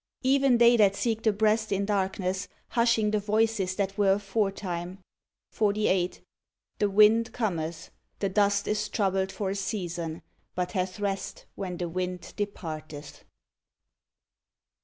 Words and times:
Even 0.23 0.57
they 0.57 0.77
that 0.77 0.95
seek 0.95 1.21
the 1.21 1.31
breast 1.31 1.71
in 1.71 1.85
darkness, 1.85 2.47
hushing 2.69 3.11
the 3.11 3.19
voices 3.19 3.75
that 3.75 3.99
were 3.99 4.13
aforetime. 4.13 4.97
48. 5.51 6.21
The 6.79 6.89
wind 6.89 7.31
cometh, 7.33 7.91
the 8.17 8.27
dust 8.27 8.67
is 8.67 8.89
troubled 8.89 9.31
for 9.31 9.51
a 9.51 9.55
season, 9.55 10.23
but 10.55 10.71
hath 10.71 10.99
rest 10.99 11.45
when 11.53 11.77
the 11.77 11.87
wind 11.87 12.33
departeth. 12.35 13.23